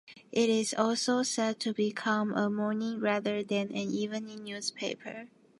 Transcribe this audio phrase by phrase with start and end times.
[0.31, 5.27] It is also set to become a morning rather than an evening newspaper.